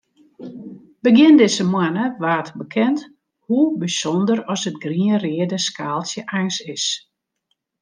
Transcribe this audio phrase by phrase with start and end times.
[1.03, 2.99] Begjin dizze moanne waard bekend
[3.45, 6.85] hoe bysûnder as it grien-reade skaaltsje eins is.